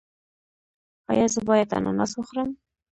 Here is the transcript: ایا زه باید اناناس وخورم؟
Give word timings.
ایا 1.11 1.25
زه 1.33 1.39
باید 1.49 1.75
اناناس 1.77 2.11
وخورم؟ 2.15 2.49